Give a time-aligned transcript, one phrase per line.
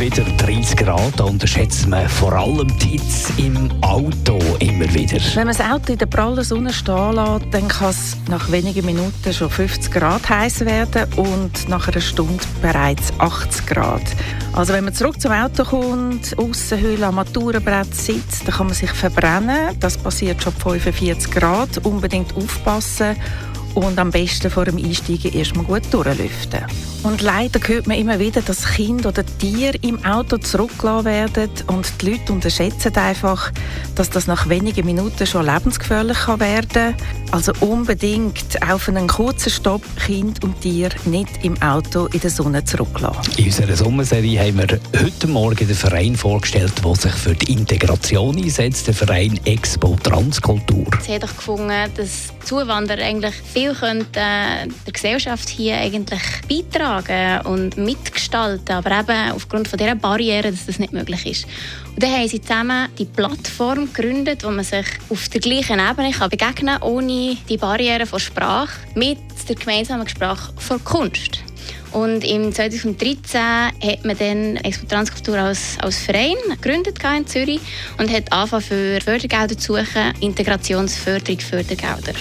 [0.00, 5.18] wieder 30 Grad, da unterschätzt man vor allem die Hitze im Auto immer wieder.
[5.34, 8.86] Wenn man das Auto in der prallen Sonne stehen lässt, dann kann es nach wenigen
[8.86, 14.02] Minuten schon 50 Grad heiß werden und nach einer Stunde bereits 80 Grad.
[14.54, 19.78] Also wenn man zurück zum Auto kommt, Aussenhülle, Armaturenbrett sitzt, dann kann man sich verbrennen.
[19.80, 21.84] Das passiert schon 45 Grad.
[21.84, 23.16] Unbedingt aufpassen
[23.74, 26.64] und am besten vor dem Einsteigen erstmal gut durchlüften.
[27.02, 31.90] Und leider hört man immer wieder, dass Kinder oder Tiere im Auto zurückgelassen werden und
[32.02, 33.50] die Leute unterschätzen einfach,
[33.94, 36.94] dass das nach wenigen Minuten schon lebensgefährlich werden kann.
[37.32, 42.64] Also unbedingt auf einen kurzen Stopp Kind und Tier nicht im Auto in der Sonne
[42.64, 43.32] zurücklassen.
[43.36, 48.36] In unserer Sommerserie haben wir heute Morgen den Verein vorgestellt, der sich für die Integration
[48.36, 50.86] einsetzt, der Verein Expo Transkultur.
[51.02, 57.46] Sie haben doch gefunden, dass Zuwanderer eigentlich viel könnten, äh, der Gesellschaft hier eigentlich beitragen
[57.46, 61.46] und mitgestalten, aber eben aufgrund von dieser Barriere, dass das nicht möglich ist.
[61.94, 66.10] Und dann haben sie zusammen die Plattform gegründet, wo man sich auf der gleichen Ebene
[66.12, 69.18] kann begegnen kann, ohne die Barriere von Sprache, mit
[69.48, 71.42] der gemeinsamen Sprache von Kunst.
[71.92, 77.60] Und im 2013 hat man dann Expo Transkultur als, als Verein gegründet in Zürich
[77.98, 82.12] und hat angefangen für Fördergelder zu suchen, Integrationsförderung Fördergelder.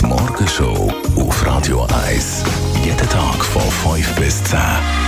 [0.00, 2.44] Die Morgenshow auf Radio 1.
[2.84, 5.07] Jeden Tag von 5 bis 10.